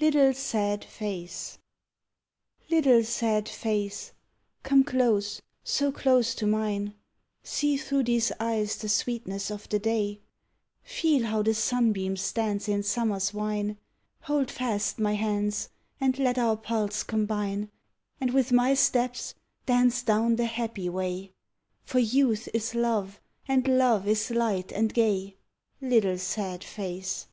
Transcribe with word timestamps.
LITTLE 0.00 0.32
SAD 0.32 0.86
FACE 0.86 1.58
Little 2.70 3.04
sad 3.04 3.46
face, 3.46 4.14
come 4.62 4.82
close, 4.82 5.42
so 5.64 5.92
close 5.92 6.34
to 6.36 6.46
mine, 6.46 6.94
See 7.42 7.76
through 7.76 8.04
these 8.04 8.32
eyes 8.40 8.76
the 8.76 8.88
sweetness 8.88 9.50
of 9.50 9.68
the 9.68 9.78
day, 9.78 10.20
Feel 10.82 11.26
how 11.26 11.42
the 11.42 11.52
sunbeams 11.52 12.32
dance 12.32 12.68
in 12.70 12.84
Summer's 12.84 13.34
wine, 13.34 13.76
Hold 14.22 14.50
fast 14.50 14.98
my 14.98 15.12
hands 15.14 15.68
and 16.00 16.18
let 16.18 16.38
our 16.38 16.56
pulse 16.56 17.02
combine 17.02 17.70
And 18.18 18.32
with 18.32 18.52
my 18.52 18.72
steps 18.72 19.34
dance 19.66 20.02
down 20.02 20.36
the 20.36 20.46
happy 20.46 20.88
way; 20.88 21.32
For 21.84 21.98
youth 21.98 22.48
is 22.54 22.74
love 22.74 23.20
and 23.46 23.68
love 23.68 24.08
is 24.08 24.30
light 24.30 24.72
and 24.72 24.94
gay, 24.94 25.36
Little 25.82 26.16
sad 26.16 26.64
face. 26.64 27.26